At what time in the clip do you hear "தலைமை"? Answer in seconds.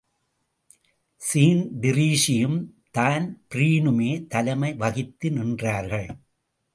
4.27-4.73